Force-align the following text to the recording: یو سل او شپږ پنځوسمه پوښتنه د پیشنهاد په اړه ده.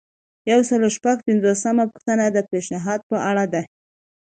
یو 0.51 0.59
سل 0.69 0.79
او 0.87 0.91
شپږ 0.97 1.17
پنځوسمه 1.27 1.83
پوښتنه 1.91 2.23
د 2.27 2.37
پیشنهاد 2.51 2.99
په 3.09 3.17
اړه 3.29 3.45
ده. 3.53 3.61